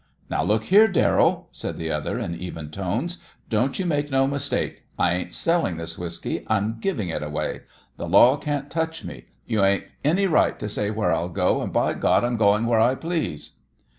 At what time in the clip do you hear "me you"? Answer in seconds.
9.05-9.63